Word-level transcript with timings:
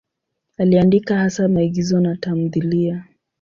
Aliandika 0.57 1.15
hasa 1.19 1.47
maigizo 1.47 1.99
na 1.99 2.15
tamthiliya. 2.15 3.03